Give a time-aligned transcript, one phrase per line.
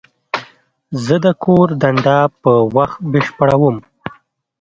[1.05, 3.75] زه د کور دنده په وخت بشپړوم.